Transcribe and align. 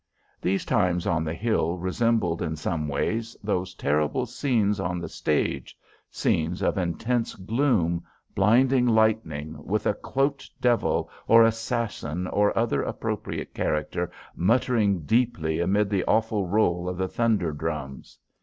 These 0.41 0.65
times 0.65 1.05
on 1.05 1.23
the 1.23 1.33
hill 1.35 1.77
resembled, 1.77 2.41
in 2.41 2.55
some 2.55 2.87
days, 2.87 3.37
those 3.43 3.75
terrible 3.75 4.25
scenes 4.25 4.79
on 4.79 4.97
the 4.97 5.07
stage 5.07 5.77
scenes 6.09 6.63
of 6.63 6.75
intense 6.75 7.35
gloom, 7.35 8.03
blinding 8.33 8.87
lightning, 8.87 9.63
with 9.63 9.85
a 9.85 9.93
cloaked 9.93 10.59
devil 10.59 11.07
or 11.27 11.43
assassin 11.43 12.25
or 12.25 12.57
other 12.57 12.81
appropriate 12.81 13.53
character 13.53 14.09
muttering 14.35 15.01
deeply 15.01 15.59
amid 15.59 15.87
the 15.87 16.03
awful 16.05 16.47
roll 16.47 16.89
of 16.89 16.97
the 16.97 17.07
thunder 17.07 17.51
drums. 17.51 18.17